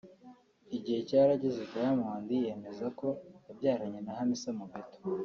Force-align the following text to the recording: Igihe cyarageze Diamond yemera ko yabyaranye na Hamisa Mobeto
Igihe 0.77 0.99
cyarageze 1.07 1.61
Diamond 1.71 2.27
yemera 2.43 2.87
ko 2.99 3.07
yabyaranye 3.45 3.99
na 4.03 4.13
Hamisa 4.17 4.49
Mobeto 4.57 4.97